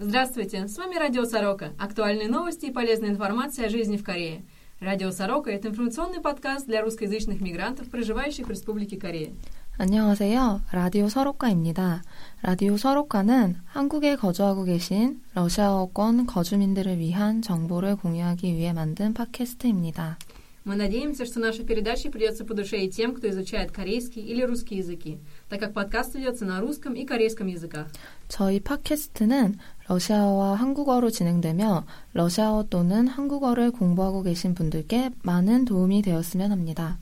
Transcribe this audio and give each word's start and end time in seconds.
Здравствуйте, 0.00 0.68
с 0.68 0.76
вами 0.76 0.96
Радио 0.96 1.24
Сорока. 1.24 1.72
Актуальные 1.78 2.28
новости 2.28 2.66
и 2.66 2.70
полезная 2.70 3.08
информация 3.08 3.66
о 3.66 3.68
жизни 3.70 3.96
в 3.96 4.04
Корее. 4.04 4.44
Радио 4.78 5.10
Сорока – 5.10 5.52
это 5.52 5.68
информационный 5.68 6.20
подкаст 6.20 6.66
для 6.66 6.82
русскоязычных 6.82 7.40
мигрантов, 7.40 7.88
проживающих 7.88 8.46
в 8.46 8.50
Республике 8.50 8.98
Корея. 8.98 9.32
안녕하세요. 9.78 10.60
라디오 10.70 11.08
서로카입니다. 11.08 12.02
라디오 12.42 12.76
서로카는 12.76 13.56
한국에 13.64 14.16
거주하고 14.16 14.64
계신 14.64 15.22
러시아어권 15.34 16.26
거주민들을 16.26 16.98
위한 16.98 17.40
정보를 17.40 17.96
공유하기 17.96 18.54
위해 18.54 18.74
만든 18.74 19.14
팟캐스트입니다. 19.14 20.18
Мы 20.63 20.75
надеемся, 20.75 21.25
что 21.25 21.39
наша 21.39 21.63
передача 21.63 22.11
придется 22.11 22.45
по 22.45 22.53
душе 22.53 22.77
и 22.81 22.89
тем, 22.89 23.15
кто 23.15 23.27
изучает 23.29 23.71
корейский 23.71 24.21
или 24.21 24.43
русский 24.43 24.75
языки, 24.75 25.19
так 25.49 25.59
как 25.59 25.73
подкаст 25.73 26.13
ведется 26.13 26.45
на 26.45 26.59
русском 26.61 26.93
и 26.93 27.03
корейском 27.03 27.47
языках. 27.47 27.87
저희 28.27 28.59
팟캐스트는 28.59 29.57
러시아와 29.87 30.53
한국어로 30.53 31.09
진행되며 31.09 31.85
러시아어 32.13 32.67
또는 32.69 33.07
한국어를 33.07 33.71
공부하고 33.71 34.21
계신 34.21 34.53
분들께 34.53 35.09
많은 35.23 35.65
도움이 35.65 36.03
되었으면 36.03 36.51
합니다. 36.51 36.99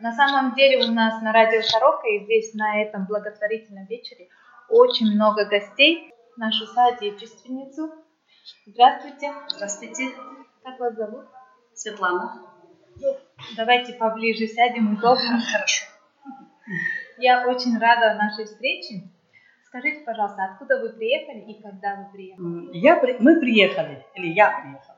На 0.00 0.12
самом 0.12 0.54
деле 0.54 0.78
у 0.84 0.92
нас 0.92 1.22
на 1.22 1.32
радио 1.32 1.62
Шарока 1.62 2.06
и 2.06 2.24
здесь 2.24 2.52
на 2.54 2.82
этом 2.82 3.06
благотворительном 3.06 3.86
вечере 3.86 4.28
очень 4.68 5.06
много 5.14 5.46
гостей, 5.46 6.12
нашу 6.36 6.66
соотечественницу. 6.66 7.90
Здравствуйте. 8.66 9.32
Здравствуйте. 9.48 10.10
Как 10.62 10.78
вас 10.78 10.94
зовут? 10.96 11.24
Светлана. 11.74 12.49
Давайте 13.56 13.94
поближе 13.94 14.46
сядем, 14.46 14.94
удобно. 14.94 15.40
Хорошо. 15.52 15.86
Я 17.18 17.46
очень 17.48 17.78
рада 17.78 18.14
нашей 18.14 18.46
встрече. 18.46 19.08
Скажите, 19.66 20.00
пожалуйста, 20.04 20.44
откуда 20.44 20.80
вы 20.80 20.90
приехали 20.90 21.40
и 21.40 21.62
когда 21.62 21.96
вы 21.96 22.12
приехали? 22.12 22.76
Я, 22.76 23.00
мы 23.20 23.38
приехали, 23.38 24.04
или 24.14 24.32
я 24.32 24.60
приехал. 24.60 24.94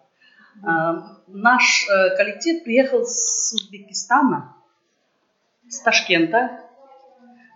А, 0.65 1.19
Наш 1.27 1.87
э, 1.89 2.17
коллектив 2.17 2.63
приехал 2.63 3.05
с 3.05 3.53
Узбекистана, 3.53 4.57
с 5.69 5.81
Ташкента. 5.81 6.61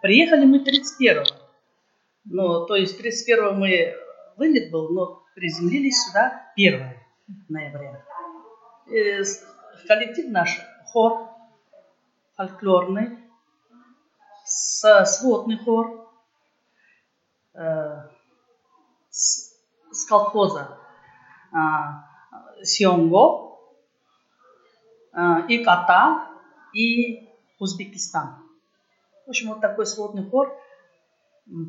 Приехали 0.02 0.44
мы 0.44 0.58
31-го. 0.58 1.24
Ну, 2.24 2.66
то 2.66 2.76
есть 2.76 3.00
31-го 3.00 3.52
мы 3.52 3.94
вылет 4.36 4.70
был, 4.70 4.90
но 4.90 5.22
приземлились 5.34 6.02
сюда 6.06 6.50
1 6.56 6.82
ноября. 7.48 8.04
Э, 8.88 9.22
Коллектив 9.86 10.30
наш 10.30 10.60
хор 10.86 11.36
фольклорный, 12.36 13.18
сводный 14.44 15.58
хор, 15.58 16.12
э, 17.54 18.08
с, 19.08 19.56
с 19.90 20.06
колхоза 20.06 20.78
а, 21.52 22.04
Сионго, 22.62 23.58
а, 25.12 25.46
и 25.48 25.64
Ката, 25.64 26.28
и 26.74 27.28
Узбекистан. 27.58 28.36
В 29.24 29.30
общем, 29.30 29.48
вот 29.48 29.60
такой 29.60 29.86
сводный 29.86 30.28
хор. 30.28 30.54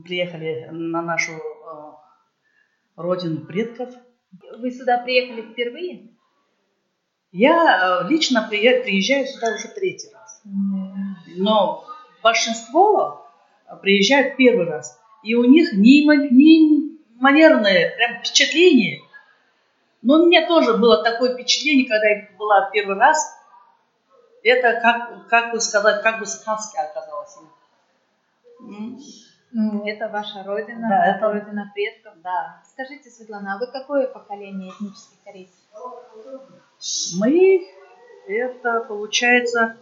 Приехали 0.04 0.68
на 0.72 1.02
нашу 1.02 1.34
э, 1.34 1.40
родину 2.96 3.46
предков. 3.46 3.94
Вы 4.58 4.72
сюда 4.72 4.98
приехали 4.98 5.44
впервые? 5.44 6.17
Я 7.38 8.02
э, 8.04 8.08
лично 8.10 8.48
прие- 8.50 8.82
приезжаю 8.82 9.28
сюда 9.28 9.54
уже 9.54 9.68
третий 9.68 10.10
раз. 10.12 10.42
Но 11.36 11.86
большинство 12.24 13.28
приезжают 13.82 14.38
первый 14.38 14.66
раз. 14.66 15.00
И 15.22 15.36
у 15.36 15.44
них 15.44 15.74
неимо- 15.74 16.28
неимоверное 16.32 17.96
прям 17.96 18.20
впечатление. 18.20 19.02
Но 20.02 20.16
у 20.16 20.26
меня 20.26 20.48
тоже 20.48 20.78
было 20.78 21.04
такое 21.04 21.34
впечатление, 21.36 21.88
когда 21.88 22.08
я 22.08 22.28
была 22.40 22.70
первый 22.72 22.98
раз. 22.98 23.18
Это, 24.44 24.80
как, 24.82 25.28
как 25.28 25.52
бы 25.52 25.60
сказать, 25.60 26.02
как 26.02 26.20
бы. 26.20 26.26
М, 28.62 29.00
Ну, 29.52 29.88
это 29.88 30.10
ваша 30.10 30.44
родина, 30.44 30.88
Да, 30.90 31.06
это- 31.06 31.32
родина 31.32 31.72
предков. 31.74 32.14
Да. 32.24 32.62
Скажите, 32.74 33.10
Светлана, 33.10 33.56
а 33.56 33.58
вы 33.60 33.68
какое 33.72 34.08
поколение 34.08 34.72
этнических 34.72 35.18
корейцев? 35.24 35.56
Мы, 37.18 37.68
это 38.28 38.82
получается 38.82 39.78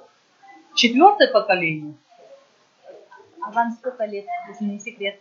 четвертое 0.73 1.27
поколение. 1.31 1.95
А 3.41 3.51
вам 3.51 3.71
сколько 3.73 4.05
лет, 4.05 4.25
если 4.47 4.65
не 4.65 4.79
секрет? 4.79 5.19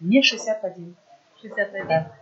Мне 0.00 0.22
61. 0.22 0.96
61. 1.40 1.86
Да. 1.86 2.12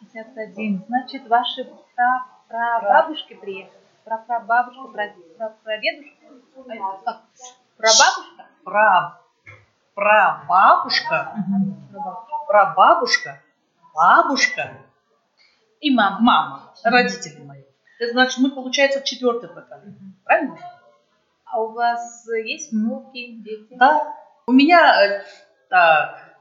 61. 0.00 0.84
Значит, 0.88 1.26
ваши 1.28 1.64
пра 1.94 2.26
прабабушки 2.48 3.34
приехали? 3.34 3.80
Прапрабабушка, 4.04 4.88
пра 4.92 5.14
прапрадедушка? 5.38 6.26
Э, 6.56 6.78
Как? 7.04 7.22
Прабабушка? 7.76 8.46
Пра, 8.64 9.20
прабабушка, 9.94 11.34
Прабабушка. 11.90 12.44
прабабушка, 12.46 13.42
бабушка, 13.94 14.76
И 15.84 15.90
мама. 15.90 16.18
мама, 16.20 16.74
родители 16.82 17.42
мои. 17.42 17.60
Это 17.98 18.12
значит, 18.12 18.38
мы, 18.38 18.50
получается, 18.52 19.02
четвертое 19.02 19.48
поколение. 19.48 20.14
Правильно? 20.24 20.58
А 21.44 21.60
у 21.60 21.72
вас 21.72 22.26
есть 22.42 22.72
внуки, 22.72 23.42
дети? 23.42 23.76
Да. 23.76 24.16
У 24.46 24.52
меня 24.52 24.80
э, 25.04 25.24
так, 25.68 26.36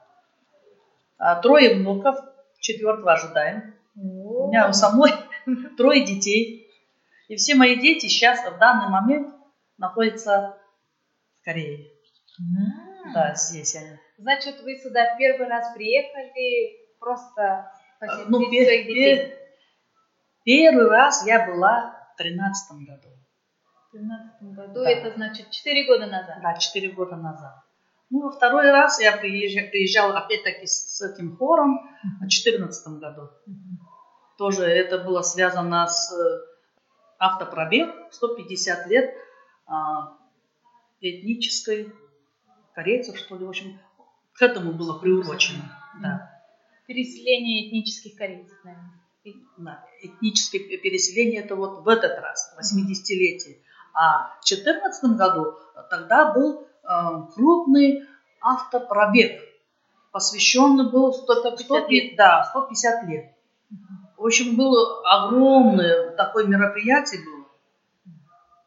а, 1.17 1.41
трое 1.41 1.75
внуков, 1.75 2.15
четвертого 2.59 3.11
ожидаем. 3.11 3.75
У 3.97 4.47
меня 4.47 4.69
у 4.69 4.71
самой 4.71 5.11
трое 5.77 6.05
детей. 6.05 6.71
И 7.27 7.35
все 7.35 7.55
мои 7.55 7.75
дети 7.75 8.07
сейчас 8.07 8.49
в 8.49 8.57
данный 8.59 8.87
момент 8.87 9.35
находятся 9.77 10.57
в 11.41 11.43
Корее. 11.43 11.91
Да, 13.13 13.35
здесь 13.35 13.75
они. 13.75 13.99
Значит, 14.17 14.61
вы 14.61 14.77
сюда 14.77 15.17
первый 15.17 15.49
раз 15.49 15.73
приехали 15.75 16.79
просто 16.97 17.72
посетить 18.07 18.29
Ну, 18.29 18.49
пе- 18.51 18.63
своих 18.65 18.85
детей? 18.87 19.15
пе- 19.17 19.37
первый 20.43 20.87
раз 20.89 21.25
я 21.25 21.45
была 21.45 22.09
в 22.13 22.17
тринадцатом 22.17 22.85
году. 22.85 23.09
В 23.91 23.95
2013 23.97 24.55
году, 24.55 24.83
Да. 24.83 24.89
это 24.89 25.11
значит 25.15 25.51
4 25.51 25.85
года 25.85 26.07
назад. 26.07 26.39
Да, 26.41 26.53
четыре 26.55 26.89
года 26.91 27.15
назад. 27.15 27.53
Ну, 28.09 28.21
во 28.23 28.31
второй 28.31 28.69
раз 28.71 28.99
я 28.99 29.17
приезжала, 29.17 29.67
приезжала 29.69 30.17
опять-таки 30.19 30.65
с, 30.67 30.97
с 30.97 31.01
этим 31.01 31.35
хором 31.37 31.79
в 32.17 32.19
2014 32.21 32.99
году. 32.99 33.29
Тоже 34.37 34.65
это 34.65 34.97
было 34.99 35.21
связано 35.21 35.87
с 35.87 36.11
э, 36.11 36.39
автопробег 37.19 37.89
150 38.11 38.87
лет 38.87 39.15
а, 39.67 40.17
этнической 41.01 41.93
корейцев, 42.73 43.17
что 43.17 43.35
ли, 43.37 43.45
в 43.45 43.49
общем, 43.49 43.79
к 44.33 44.41
этому 44.41 44.73
было 44.73 44.97
приурочено. 44.99 45.61
Да, 46.01 46.32
Переселение 46.87 47.69
этнических 47.69 48.15
корейцев, 48.15 48.57
наверное. 48.63 49.01
да. 49.57 49.85
Этническое 50.01 50.61
переселение 50.61 51.41
это 51.41 51.55
вот 51.55 51.83
в 51.83 51.87
этот 51.87 52.19
раз, 52.19 52.53
80-летие. 52.59 53.57
А 53.93 54.35
в 54.41 54.47
2014 54.47 55.17
году 55.17 55.53
тогда 55.89 56.33
был 56.33 56.61
э, 56.61 56.87
крупный 57.33 58.03
автопробег, 58.41 59.41
посвященный 60.11 60.89
был 60.91 61.13
100, 61.13 61.35
150 61.35 61.89
лет. 61.89 62.15
да, 62.17 62.43
150 62.43 63.07
лет. 63.07 63.33
В 64.17 64.25
общем, 64.25 64.55
было 64.55 65.01
огромное 65.05 66.11
такое 66.15 66.45
мероприятие 66.45 67.21
было. 67.23 67.45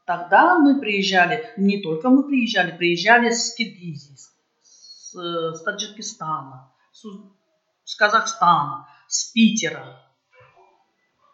Тогда 0.04 0.58
мы 0.58 0.78
приезжали, 0.78 1.52
не 1.56 1.82
только 1.82 2.08
мы 2.10 2.22
приезжали, 2.24 2.76
приезжали 2.76 3.30
с 3.30 3.54
Киргизии, 3.54 4.14
с, 4.62 5.14
с 5.14 5.62
Таджикистана, 5.62 6.70
с, 6.92 7.04
с 7.86 7.94
Казахстана, 7.94 8.88
с 9.06 9.32
Питера. 9.32 10.02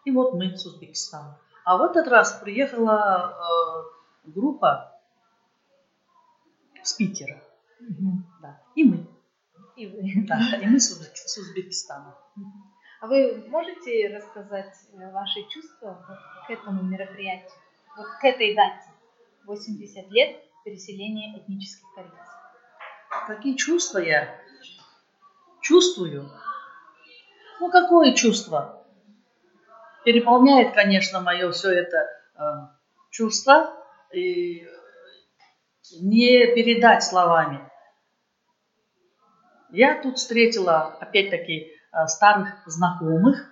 И 0.05 0.11
вот 0.11 0.35
мы 0.35 0.55
с 0.55 0.65
Узбекистана. 0.65 1.39
А 1.65 1.77
в 1.77 1.81
этот 1.81 2.07
раз 2.07 2.39
приехала 2.43 3.33
э, 3.33 4.29
группа 4.29 5.01
с 6.83 6.93
Питера. 6.93 7.41
Да. 8.41 8.61
И 8.75 8.83
мы. 8.83 9.07
И 9.75 9.87
вы. 9.87 10.27
Да, 10.27 10.39
и 10.61 10.67
мы 10.67 10.79
с, 10.79 10.91
Узбек- 10.91 11.15
с 11.15 11.37
Узбекистана. 11.37 12.15
А 13.01 13.07
вы 13.07 13.45
можете 13.49 14.15
рассказать 14.15 14.75
э, 14.93 15.11
ваши 15.11 15.49
чувства 15.49 16.05
к 16.45 16.51
этому 16.51 16.83
мероприятию, 16.83 17.51
вот 17.97 18.07
к 18.21 18.23
этой 18.23 18.55
дате? 18.55 18.89
80 19.45 20.09
лет 20.11 20.39
переселения 20.63 21.37
этнических 21.39 21.87
корейцев. 21.95 22.19
Какие 23.27 23.55
чувства 23.55 23.97
я 23.97 24.42
чувствую? 25.63 26.29
Ну, 27.59 27.71
какое 27.71 28.13
чувство? 28.13 28.85
Переполняет, 30.05 30.73
конечно, 30.73 31.21
мое 31.21 31.51
все 31.51 31.71
это 31.71 31.97
э, 32.35 32.43
чувство. 33.09 33.73
И 34.13 34.67
не 36.01 36.45
передать 36.53 37.03
словами. 37.03 37.67
Я 39.71 40.01
тут 40.01 40.17
встретила, 40.17 40.97
опять-таки, 40.99 41.71
э, 41.71 42.07
старых 42.07 42.61
знакомых. 42.67 43.49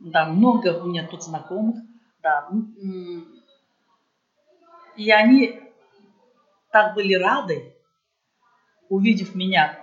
Да, 0.00 0.26
много 0.26 0.82
у 0.82 0.86
меня 0.86 1.06
тут 1.06 1.22
знакомых. 1.22 1.76
Да. 2.22 2.50
И 4.96 5.10
они 5.10 5.62
так 6.70 6.94
были 6.94 7.14
рады, 7.14 7.74
увидев 8.88 9.34
меня 9.34 9.81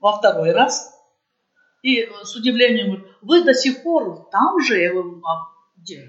во 0.00 0.12
второй 0.18 0.52
раз. 0.52 0.96
И 1.82 2.06
с 2.22 2.34
удивлением 2.34 2.96
говорят, 2.96 3.16
вы 3.22 3.44
до 3.44 3.54
сих 3.54 3.82
пор 3.82 4.28
там 4.30 4.60
же? 4.60 4.78
Я 4.78 4.92
говорю, 4.92 5.22
а 5.24 5.48
где? 5.76 6.08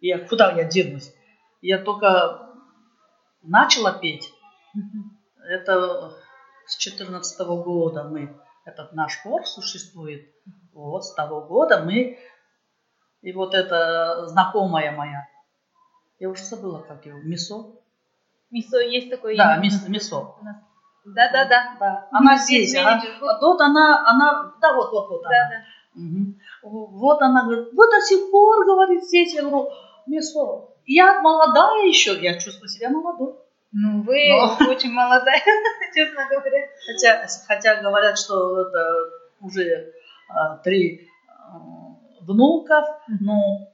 Я, 0.00 0.18
куда 0.18 0.52
я 0.52 0.64
денусь? 0.64 1.12
Я 1.62 1.78
только 1.78 2.50
начала 3.42 3.92
петь. 3.92 4.32
Это 5.48 6.14
с 6.66 6.76
14 6.76 7.40
года 7.46 8.04
мы, 8.04 8.36
этот 8.64 8.92
наш 8.92 9.20
хор 9.22 9.46
существует. 9.46 10.28
Вот 10.72 11.04
с 11.04 11.14
того 11.14 11.42
года 11.42 11.82
мы, 11.84 12.18
и 13.22 13.32
вот 13.32 13.54
эта 13.54 14.26
знакомая 14.26 14.92
моя, 14.92 15.28
я 16.18 16.30
уже 16.30 16.44
забыла, 16.44 16.80
как 16.80 17.04
его, 17.06 17.18
Мисо. 17.18 17.72
Мисо, 18.50 18.80
есть 18.80 19.10
такое 19.10 19.36
Да, 19.36 19.56
Мисо. 19.58 19.90
Мисо. 19.90 20.34
Да, 21.04 21.30
да, 21.32 21.44
да. 21.44 21.76
да. 21.78 22.08
Она 22.10 22.36
здесь, 22.38 22.74
она, 22.76 23.02
вот 23.20 23.60
она, 23.60 24.04
она, 24.08 24.54
да, 24.60 24.72
вот, 24.74 24.90
вот, 24.92 25.08
вот 25.10 25.22
Да, 25.22 25.28
она. 25.28 25.50
да. 25.50 25.64
Угу. 25.96 26.90
Вот 26.98 27.22
она 27.22 27.44
говорит, 27.44 27.68
вы 27.72 27.86
до 27.90 28.00
сих 28.00 28.30
пор, 28.30 28.64
говорит, 28.64 29.04
здесь. 29.04 29.34
Я 29.34 29.42
говорю, 29.42 29.68
Мисо, 30.06 30.68
я 30.86 31.20
молодая 31.20 31.86
еще, 31.86 32.18
я 32.20 32.38
чувствую 32.38 32.68
себя 32.68 32.88
молодой. 32.90 33.34
Ну, 33.72 34.02
вы 34.02 34.28
Но- 34.30 34.68
очень 34.70 34.92
молодая, 34.92 35.40
честно 35.94 36.26
говоря. 36.28 36.68
Хотя, 36.86 37.26
хотя 37.46 37.82
говорят, 37.82 38.18
что 38.18 38.62
это 38.62 39.10
уже 39.40 39.92
а, 40.28 40.56
три 40.58 41.08
а, 41.28 41.58
внуков, 42.22 42.86
но, 43.20 43.68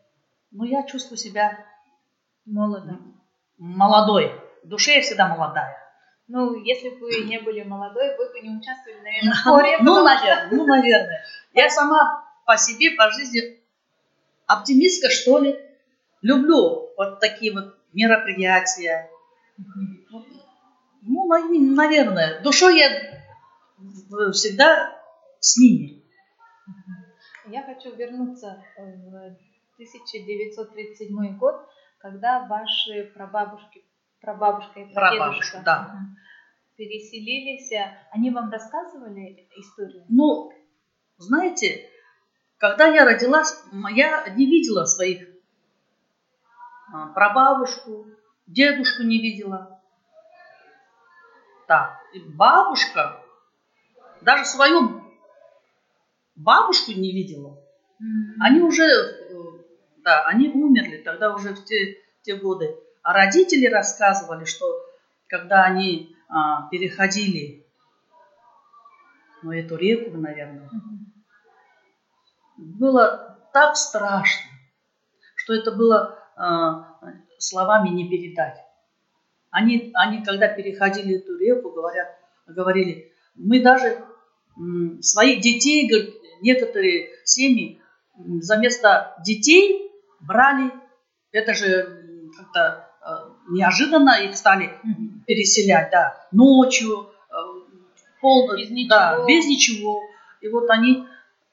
но 0.51 0.65
я 0.65 0.83
чувствую 0.85 1.17
себя 1.19 1.59
Молодо. 2.45 2.99
молодой. 3.59 4.33
В 4.65 4.69
душе 4.69 4.97
я 4.97 5.03
всегда 5.03 5.29
молодая. 5.29 5.77
Ну, 6.33 6.55
если 6.63 6.91
бы 6.91 7.01
вы 7.01 7.25
не 7.25 7.41
были 7.41 7.63
молодой, 7.65 8.17
вы 8.17 8.31
бы 8.31 8.41
не 8.41 8.57
участвовали, 8.57 9.01
наверное, 9.01 9.33
в 9.35 9.43
хоре. 9.43 9.79
Ну, 9.83 9.95
что- 9.97 10.05
наверное, 10.05 10.49
ну, 10.53 10.65
наверное. 10.65 11.25
Я 11.55 11.69
сама 11.69 12.25
по 12.47 12.57
себе, 12.57 12.93
по 12.93 13.11
жизни 13.11 13.61
оптимистка, 14.47 15.11
что 15.11 15.39
ли. 15.39 15.59
Люблю 16.23 16.91
вот 16.97 17.19
такие 17.19 17.53
вот 17.53 17.77
мероприятия. 17.93 19.11
Ну, 21.03 21.27
на- 21.27 21.49
наверное. 21.49 22.41
Душой 22.43 22.79
я 22.79 22.89
всегда 24.33 24.97
с 25.41 25.57
ними. 25.57 26.01
Я 27.47 27.65
хочу 27.65 27.93
вернуться 27.97 28.63
в 28.77 29.37
1937 29.79 31.37
год, 31.39 31.57
когда 31.99 32.47
ваши 32.47 33.11
прабабушки, 33.17 33.83
прабабушка 34.21 34.81
и 34.81 34.93
Прабабушка, 34.93 35.21
прадедушка 35.21 35.63
да. 35.65 35.77
ага, 35.81 35.99
переселились. 36.77 37.73
Они 38.11 38.31
вам 38.31 38.51
рассказывали 38.51 39.49
историю? 39.57 40.05
Ну, 40.09 40.53
знаете, 41.19 41.89
когда 42.59 42.87
я 42.87 43.05
родилась, 43.05 43.63
я 43.93 44.29
не 44.31 44.47
видела 44.47 44.85
своих 44.85 45.29
а, 46.93 47.07
прабабушку, 47.09 48.07
дедушку 48.47 49.03
не 49.03 49.21
видела. 49.21 49.81
Так, 51.67 52.01
и 52.13 52.21
бабушка, 52.21 53.23
даже 54.23 54.45
свою 54.45 55.03
бабушку 56.35 56.93
не 56.93 57.13
видела. 57.13 57.57
Они 58.41 58.61
уже, 58.61 58.83
э, 58.83 59.35
да, 59.99 60.25
они 60.27 60.49
умерли 60.49 61.03
тогда 61.03 61.35
уже 61.35 61.55
в 61.55 61.65
те, 61.65 61.99
те 62.23 62.35
годы. 62.35 62.75
А 63.03 63.13
родители 63.13 63.67
рассказывали, 63.67 64.45
что 64.45 64.67
когда 65.27 65.65
они 65.65 66.15
а, 66.29 66.69
переходили 66.69 67.67
ну, 69.43 69.53
эту 69.53 69.77
реку, 69.77 70.17
наверное, 70.17 70.69
было 72.57 73.39
так 73.53 73.77
страшно, 73.77 74.51
что 75.35 75.55
это 75.55 75.73
было 75.73 76.19
а, 76.37 76.99
словами 77.39 77.89
не 77.89 78.09
передать. 78.09 78.59
Они, 79.51 79.91
они, 79.95 80.23
когда 80.23 80.49
переходили 80.49 81.17
эту 81.17 81.37
реку, 81.39 81.71
говорят, 81.71 82.09
говорили, 82.47 83.13
мы 83.35 83.63
даже 83.63 84.05
м, 84.57 85.03
своих 85.03 85.41
детей, 85.41 85.89
говорят, 85.89 86.11
некоторые 86.43 87.11
семьи 87.25 87.81
за 88.17 88.59
место 88.59 89.17
детей 89.25 89.91
брали, 90.21 90.71
это 91.33 91.55
же 91.55 92.31
как-то 92.37 92.90
неожиданно 93.51 94.21
их 94.23 94.37
стали 94.37 94.71
переселять, 95.27 95.91
да, 95.91 96.27
ночью, 96.33 97.11
э, 97.31 97.35
пол, 98.21 98.55
Без 98.57 98.69
да, 98.89 99.15
ничего. 99.15 99.27
без 99.27 99.47
ничего. 99.47 100.01
И 100.41 100.49
вот 100.49 100.71
они 100.71 101.07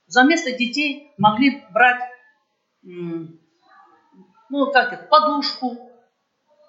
за 0.07 0.23
место 0.23 0.51
детей 0.53 1.11
могли 1.17 1.63
брать, 1.71 2.01
ну 2.83 4.71
как 4.71 4.93
это, 4.93 5.03
подушку, 5.03 5.77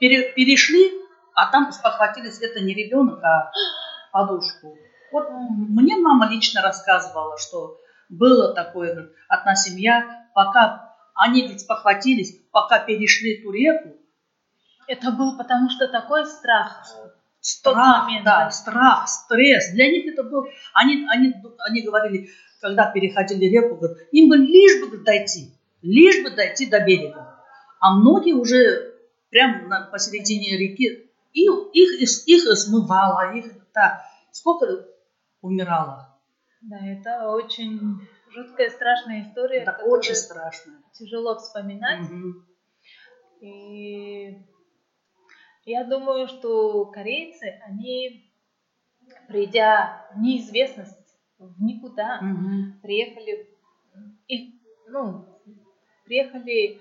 Пере- 0.01 0.33
перешли, 0.33 0.93
а 1.35 1.51
там 1.51 1.73
спохватились, 1.73 2.41
это 2.41 2.61
не 2.61 2.73
ребенок, 2.73 3.21
а 3.23 3.51
подушку. 4.13 4.77
Вот 5.11 5.29
мне 5.31 5.97
мама 5.97 6.29
лично 6.29 6.63
рассказывала, 6.63 7.37
что 7.39 7.77
было 8.09 8.55
такое, 8.55 8.93
говорит, 8.95 9.13
одна 9.29 9.57
семья, 9.57 10.27
пока 10.35 10.95
они 11.15 11.41
говорит, 11.43 11.61
спохватились, 11.61 12.39
пока 12.53 12.79
перешли 12.79 13.41
эту 13.41 13.51
реку, 13.51 13.98
Это 14.89 15.13
был 15.13 15.37
потому 15.37 15.69
что 15.69 15.87
такой 15.87 16.25
страх. 16.25 16.83
страх, 17.41 18.05
момент, 18.05 18.25
да, 18.25 18.45
да. 18.45 18.51
страх, 18.51 19.07
стресс. 19.09 19.71
Для 19.73 19.87
них 19.91 20.07
это 20.13 20.23
был, 20.23 20.47
они, 20.73 21.07
они, 21.11 21.35
они 21.59 21.83
говорили, 21.83 22.31
когда 22.61 22.91
переходили 22.91 23.45
реку, 23.45 23.77
говорят, 23.77 23.99
им 24.13 24.31
бы 24.31 24.37
лишь 24.39 24.81
бы 24.81 24.97
дойти, 24.99 25.53
лишь 25.83 26.23
бы 26.25 26.31
дойти 26.31 26.67
до 26.67 26.81
берега. 26.81 27.39
А 27.81 27.95
многие 27.95 28.33
уже 28.33 28.95
прямо 29.31 29.69
на, 29.69 29.81
посередине 29.83 30.57
реки, 30.57 31.11
и 31.35 31.43
их, 31.43 32.01
их, 32.01 32.27
их 32.27 32.59
смывало, 32.59 33.35
их, 33.35 33.45
да, 33.75 34.05
сколько 34.33 34.87
умирало. 35.43 36.19
Да, 36.63 36.79
это 36.85 37.29
очень 37.29 38.01
жуткая, 38.31 38.71
страшная 38.71 39.23
история, 39.23 39.59
Это 39.59 39.79
очень 39.85 40.15
страшно. 40.15 40.73
тяжело 40.93 41.37
вспоминать. 41.37 42.01
Мгм. 42.01 42.47
И 43.41 44.39
я 45.69 45.85
думаю, 45.85 46.29
что 46.29 46.87
корейцы, 46.87 47.61
они, 47.67 48.33
придя 49.29 50.07
в 50.15 50.21
неизвестность, 50.21 50.97
в 51.39 51.63
никуда, 51.63 52.21
Мгм. 52.21 52.81
приехали, 52.83 53.49
и, 54.29 54.55
ну, 54.89 55.25
приехали 56.05 56.81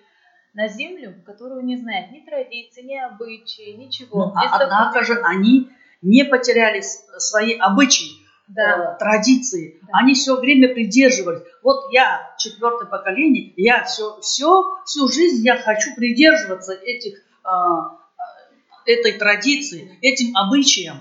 на 0.53 0.67
землю, 0.67 1.21
которую 1.25 1.63
не 1.63 1.75
знают 1.75 2.11
ни 2.11 2.21
традиций, 2.21 2.83
ни 2.83 2.95
обычаи, 2.95 3.71
ничего. 3.73 4.27
Ну, 4.27 4.33
а 4.35 4.57
однако 4.57 5.03
же 5.03 5.21
они 5.21 5.69
не 6.01 6.23
потеряли 6.23 6.81
свои 6.81 7.57
обычаи. 7.57 8.27
Да. 8.47 8.93
э, 8.95 8.97
традиции. 8.97 9.77
Да. 9.81 9.89
Они 9.99 10.13
все 10.13 10.39
время 10.39 10.73
придерживались. 10.73 11.41
Вот 11.63 11.91
я 11.91 12.33
четвертое 12.37 12.85
поколение, 12.85 13.51
я 13.57 13.83
все, 13.83 14.21
все, 14.21 14.63
всю 14.85 15.09
жизнь 15.09 15.45
я 15.45 15.57
хочу 15.57 15.93
придерживаться 15.95 16.71
этих, 16.71 17.17
э, 17.43 17.49
этой 18.87 19.13
традиции, 19.13 19.97
этим 20.01 20.35
обычаям. 20.35 20.99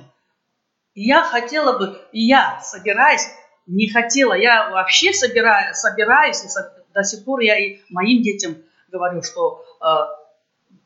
И 0.94 1.04
я 1.04 1.22
хотела 1.22 1.78
бы, 1.78 2.00
и 2.12 2.26
я 2.26 2.60
собираюсь, 2.60 3.26
не 3.66 3.88
хотела, 3.88 4.34
я 4.34 4.70
вообще 4.70 5.12
собираю, 5.12 5.74
собираюсь, 5.74 6.44
и 6.44 6.48
до 6.92 7.02
сих 7.04 7.24
пор 7.24 7.40
я 7.40 7.58
и 7.58 7.80
моим 7.90 8.22
детям 8.22 8.56
говорю, 8.90 9.22
что 9.22 9.64
э, 9.80 9.84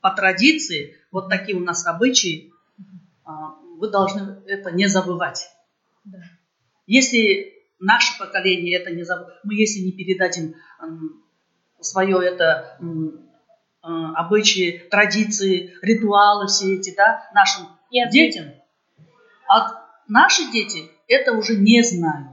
по 0.00 0.10
традиции, 0.10 0.96
вот 1.10 1.28
такие 1.28 1.56
у 1.56 1.60
нас 1.60 1.86
обычаи, 1.86 2.52
э, 2.78 3.30
вы 3.78 3.88
должны 3.88 4.42
это 4.46 4.70
не 4.70 4.86
забывать. 4.86 5.50
Да. 6.04 6.18
Если 6.86 7.54
наше 7.78 8.18
поколение 8.18 8.78
это 8.78 8.90
не 8.90 9.04
забудет, 9.04 9.38
мы 9.44 9.54
если 9.54 9.80
не 9.80 9.92
передадим 9.92 10.54
м, 10.82 11.22
свое 11.80 12.18
это 12.26 12.78
э, 12.80 12.84
обычаи, 13.82 14.86
традиции, 14.90 15.74
ритуалы 15.82 16.46
все 16.46 16.76
эти, 16.76 16.94
да, 16.94 17.28
нашим 17.34 17.68
Язык. 17.90 18.12
детям, 18.12 18.46
а 19.48 19.82
наши 20.08 20.50
дети 20.52 20.90
это 21.08 21.32
уже 21.32 21.56
не 21.56 21.82
знают. 21.82 22.28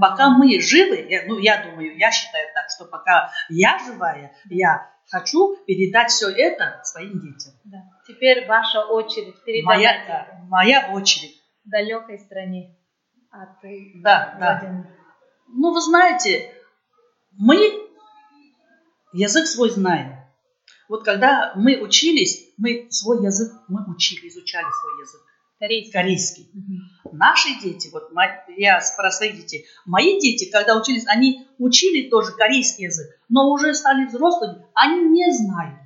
Пока 0.00 0.30
мы 0.30 0.60
живы, 0.60 1.04
я- 1.08 1.24
ну 1.26 1.38
я 1.38 1.64
думаю, 1.64 1.96
я 1.98 2.12
считаю 2.12 2.46
так, 2.54 2.66
что 2.70 2.84
пока 2.84 3.32
я 3.48 3.78
живая, 3.84 4.32
я 4.48 4.88
хочу 5.10 5.56
передать 5.66 6.10
все 6.10 6.28
это 6.30 6.80
своим 6.84 7.18
детям. 7.20 7.52
Да. 7.64 7.78
Теперь 8.06 8.46
ваша 8.46 8.84
очередь 8.84 9.42
передавать 9.44 9.78
Моя, 9.78 10.04
да, 10.06 10.38
моя 10.48 10.90
очередь. 10.92 11.34
далекой 11.64 12.18
стране. 12.20 12.76
А 13.32 13.46
ты, 13.60 13.92
Да, 13.96 14.36
да. 14.38 14.60
Владимир? 14.60 14.86
Ну, 15.48 15.72
вы 15.74 15.80
знаете, 15.80 16.52
мы 17.32 17.56
язык 19.12 19.46
свой 19.46 19.70
знаем. 19.70 20.19
Вот 20.90 21.04
когда 21.04 21.52
мы 21.54 21.80
учились, 21.80 22.48
мы 22.58 22.88
свой 22.90 23.24
язык, 23.24 23.52
мы 23.68 23.88
учили, 23.88 24.26
изучали 24.26 24.64
свой 24.64 25.00
язык. 25.00 25.20
Корейский. 25.60 25.92
Корейский. 25.92 26.50
Наши 27.12 27.60
дети, 27.62 27.88
вот 27.92 28.10
я 28.56 28.80
про 28.96 29.10
своих 29.12 29.36
детей, 29.36 29.66
мои 29.86 30.18
дети, 30.18 30.50
когда 30.50 30.76
учились, 30.76 31.04
они 31.06 31.46
учили 31.58 32.10
тоже 32.10 32.32
корейский 32.32 32.86
язык, 32.86 33.06
но 33.28 33.52
уже 33.52 33.72
стали 33.74 34.06
взрослыми, 34.06 34.66
они 34.74 35.02
не 35.10 35.32
знают. 35.32 35.78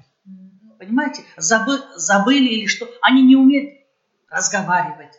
Понимаете, 0.79 1.23
забы, 1.37 1.81
забыли 1.97 2.49
или 2.49 2.67
что, 2.67 2.89
они 3.03 3.23
не 3.23 3.37
умеют 3.37 3.81
разговаривать. 4.31 5.13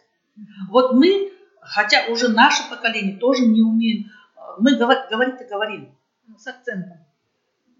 Вот 0.70 0.96
мы, 0.96 1.32
хотя 1.62 2.08
уже 2.08 2.30
наше 2.30 2.68
поколение 2.72 3.18
тоже 3.18 3.46
не 3.46 3.62
умеем, 3.62 4.08
э, 4.36 4.40
мы 4.60 4.78
говор- 4.78 5.08
говорить-то 5.12 5.46
говорим. 5.46 5.96
Ну, 6.28 6.40
С 6.40 6.48
акцентом. 6.48 7.05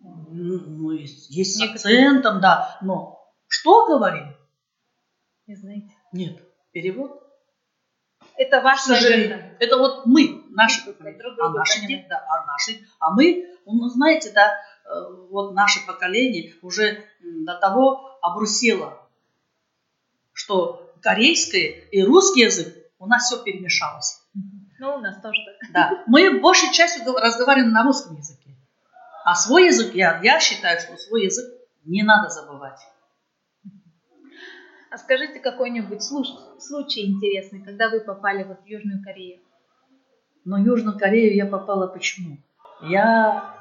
Ну, 0.08 0.92
есть 0.92 1.58
с 1.58 1.62
акцентом, 1.62 2.42
да, 2.42 2.78
но 2.82 3.32
что 3.48 3.88
говорим? 3.88 4.36
Не 5.48 5.56
знаете. 5.56 5.92
Нет, 6.12 6.42
перевод. 6.72 7.22
Это 8.38 8.60
К 8.60 8.64
ваш, 8.64 8.82
сожалению, 8.82 9.30
наверное. 9.30 9.58
это 9.60 9.78
вот 9.78 10.06
мы, 10.06 10.44
наши 10.50 10.84
Друг 10.86 10.98
друга 11.36 11.46
а 11.46 11.50
наши 11.54 11.82
дети, 11.88 12.06
да, 12.10 12.26
а 12.28 12.46
наши, 12.46 12.86
а 13.00 13.12
мы, 13.12 13.46
ну, 13.66 13.88
знаете, 13.88 14.32
да, 14.34 14.54
э, 14.86 15.28
вот 15.30 15.54
наше 15.54 15.86
поколение 15.86 16.54
уже 16.62 17.06
до 17.22 17.56
того 17.58 18.18
обрусело, 18.22 19.08
что 20.34 20.94
корейский 21.02 21.88
и 21.92 22.04
русский 22.04 22.42
язык 22.42 22.76
у 23.00 23.08
нас 23.08 23.26
все 23.26 23.42
перемешалось. 23.44 24.22
Ну, 24.80 24.96
у 24.96 25.00
нас 25.00 25.22
тоже 25.22 25.40
так. 25.46 25.72
Да, 25.72 26.04
мы 26.08 26.42
большей 26.42 26.74
частью 26.74 27.06
гов- 27.06 27.18
разговариваем 27.18 27.72
на 27.72 27.84
русском 27.84 28.18
языке. 28.18 28.45
А 29.26 29.34
свой 29.34 29.66
язык, 29.66 29.96
я, 29.96 30.20
я 30.22 30.40
считаю, 30.40 30.80
что 30.80 30.96
свой 30.98 31.24
язык 31.24 31.52
не 31.84 32.04
надо 32.04 32.30
забывать. 32.30 32.80
А 34.92 34.98
скажите 35.00 35.40
какой-нибудь 35.40 36.04
случай 36.04 37.08
интересный, 37.08 37.64
когда 37.64 37.90
вы 37.90 38.02
попали 38.02 38.44
вот 38.44 38.62
в 38.62 38.66
Южную 38.68 39.04
Корею. 39.04 39.42
Но 40.46 40.58
в 40.58 40.64
Южную 40.64 41.00
Корею 41.00 41.36
я 41.36 41.48
попала 41.48 41.88
почему? 41.88 42.38
Я... 42.84 43.56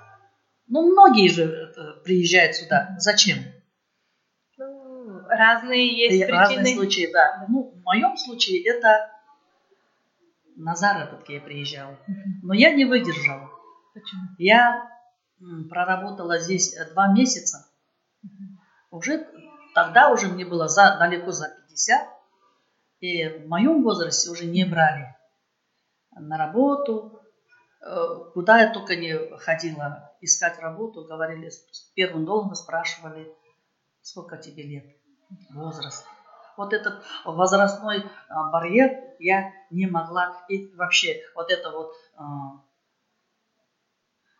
Ну, 0.68 0.92
многие 0.92 1.28
же 1.28 1.44
э, 1.44 2.02
приезжают 2.04 2.56
сюда. 2.56 2.94
Зачем? 2.98 3.38
Ну, 4.58 5.20
разные 5.28 5.96
есть 5.96 6.30
Разные 6.30 6.58
причины. 6.58 6.76
случаи, 6.76 7.10
да. 7.10 7.46
Ну, 7.48 7.72
в 7.74 7.82
моем 7.84 8.18
случае 8.18 8.62
это 8.68 9.10
на 10.56 10.76
заработки 10.76 11.32
я 11.32 11.40
приезжала. 11.40 11.98
Но 12.42 12.52
я 12.52 12.74
не 12.74 12.84
выдержала. 12.84 13.50
Почему? 13.94 14.22
Я 14.36 14.93
проработала 15.68 16.38
здесь 16.38 16.76
э, 16.76 16.90
два 16.92 17.12
месяца. 17.12 17.66
Уже 18.90 19.26
тогда 19.74 20.10
уже 20.10 20.28
мне 20.28 20.44
было 20.44 20.68
за, 20.68 20.96
далеко 20.98 21.32
за 21.32 21.48
50. 21.68 22.08
И 23.00 23.28
в 23.28 23.48
моем 23.48 23.82
возрасте 23.82 24.30
уже 24.30 24.46
не 24.46 24.64
брали 24.64 25.14
на 26.12 26.38
работу. 26.38 27.20
Э, 27.80 28.30
Куда 28.32 28.60
я 28.60 28.72
только 28.72 28.96
не 28.96 29.36
ходила 29.38 30.12
искать 30.20 30.58
работу, 30.58 31.04
говорили, 31.04 31.50
первым 31.94 32.24
долгом 32.24 32.54
спрашивали, 32.54 33.34
сколько 34.00 34.36
тебе 34.36 34.62
лет, 34.62 34.96
возраст. 35.50 36.06
Вот 36.56 36.72
этот 36.72 37.02
возрастной 37.24 38.04
а, 38.28 38.50
барьер 38.50 38.90
я 39.18 39.52
не 39.70 39.86
могла. 39.86 40.44
И 40.48 40.72
вообще 40.76 41.20
вот 41.34 41.50
это 41.50 41.70
вот, 41.70 41.92
а, 42.16 42.62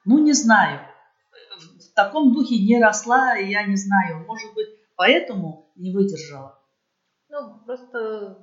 ну 0.04 0.18
не 0.18 0.32
знаю, 0.32 0.80
в 1.56 1.94
таком 1.94 2.32
духе 2.32 2.56
не 2.56 2.82
росла, 2.82 3.36
и 3.36 3.50
я 3.50 3.66
не 3.66 3.76
знаю, 3.76 4.24
может 4.26 4.52
быть, 4.54 4.68
поэтому 4.96 5.72
не 5.76 5.92
выдержала. 5.92 6.60
Ну, 7.28 7.60
просто, 7.64 8.38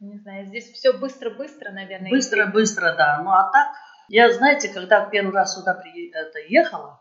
не 0.00 0.18
знаю, 0.18 0.46
здесь 0.46 0.70
все 0.72 0.92
быстро-быстро, 0.92 1.72
наверное. 1.72 2.10
Быстро, 2.10 2.44
идет. 2.44 2.52
быстро, 2.52 2.94
да. 2.96 3.20
Ну 3.22 3.30
а 3.30 3.50
так, 3.50 3.68
я, 4.08 4.32
знаете, 4.32 4.68
когда 4.68 5.04
первый 5.06 5.32
раз 5.32 5.54
сюда 5.54 5.74
при, 5.74 6.10
это, 6.10 6.38
ехала, 6.40 7.00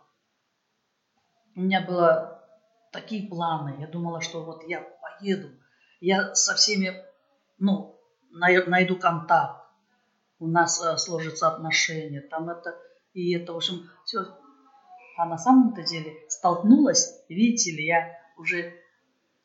у 1.55 1.61
меня 1.61 1.81
было 1.81 2.41
такие 2.91 3.27
планы. 3.27 3.75
Я 3.79 3.87
думала, 3.87 4.21
что 4.21 4.43
вот 4.43 4.63
я 4.67 4.81
поеду, 5.01 5.49
я 5.99 6.33
со 6.33 6.55
всеми, 6.55 7.03
ну, 7.57 7.99
най- 8.31 8.65
найду 8.65 8.97
контакт, 8.97 9.63
у 10.39 10.47
нас 10.47 10.83
э, 10.83 10.97
сложатся 10.97 11.47
отношения, 11.47 12.21
там 12.21 12.49
это 12.49 12.75
и 13.13 13.35
это, 13.35 13.53
в 13.53 13.57
общем, 13.57 13.89
все. 14.05 14.19
А 15.17 15.25
на 15.25 15.37
самом-то 15.37 15.83
деле 15.83 16.15
столкнулась, 16.27 17.23
видите 17.29 17.71
ли, 17.71 17.85
я 17.85 18.17
уже 18.37 18.73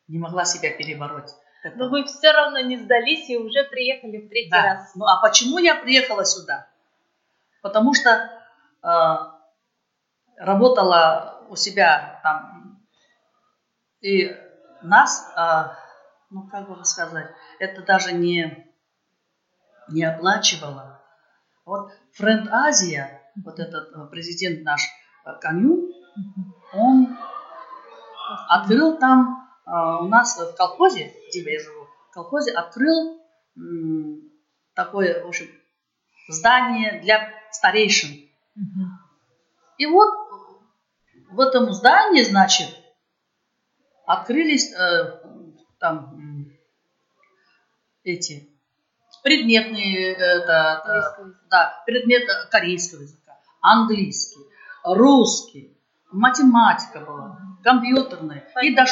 не 0.07 0.17
могла 0.17 0.45
себя 0.45 0.71
перебороть. 0.75 1.29
Это- 1.63 1.77
Но 1.77 1.89
вы 1.89 2.05
все 2.05 2.31
равно 2.31 2.59
не 2.61 2.77
сдались 2.77 3.29
и 3.29 3.37
уже 3.37 3.63
приехали 3.65 4.17
в 4.17 4.29
третий 4.29 4.49
да. 4.49 4.63
раз. 4.63 4.95
Ну 4.95 5.05
а 5.05 5.21
почему 5.21 5.59
я 5.59 5.75
приехала 5.75 6.25
сюда? 6.25 6.67
Потому 7.61 7.93
что 7.93 8.31
э, 8.81 9.15
работала 10.37 11.45
у 11.49 11.55
себя 11.55 12.19
там 12.23 12.81
и 14.01 14.35
нас, 14.81 15.31
э, 15.35 15.75
ну 16.29 16.47
как 16.47 16.69
бы 16.69 16.83
сказать, 16.85 17.29
это 17.59 17.83
даже 17.83 18.13
не 18.13 18.65
не 19.89 20.03
оплачивала. 20.05 21.01
Вот 21.65 21.91
Френд 22.13 22.47
Азия, 22.51 23.18
вот 23.35 23.59
этот 23.59 23.91
э, 23.95 24.07
президент 24.11 24.63
наш 24.63 24.81
э, 25.25 25.29
Каню, 25.41 25.89
он 26.73 27.17
открыл 28.47 28.97
там 28.97 29.47
э, 29.65 29.71
у 30.01 30.07
нас 30.07 30.37
в 30.37 30.55
колхозе, 30.55 31.13
где 31.29 31.41
я 31.41 31.59
живу, 31.59 31.87
в 32.09 32.13
колхозе 32.13 32.51
открыл 32.51 33.19
такое, 34.73 35.23
в 35.23 35.27
общем, 35.27 35.47
здание 36.29 37.01
для 37.01 37.29
старейшин. 37.51 38.29
И 39.77 39.85
вот 39.85 40.13
в 41.31 41.39
этом 41.39 41.71
здании, 41.73 42.23
значит, 42.23 42.67
открылись 44.05 44.73
э, 44.73 45.21
там 45.79 46.49
эти 48.03 48.58
предметные, 49.23 50.13
это, 50.13 50.81
Корейского 50.85 51.25
языка. 51.27 51.39
да, 51.49 51.83
предметы 51.85 52.31
корейского 52.51 53.01
языка, 53.01 53.37
английский, 53.61 54.41
русский, 54.83 55.77
математика 56.11 56.99
была, 57.01 57.37
компьютерная. 57.63 58.47
И 58.61 58.73
даже 58.73 58.87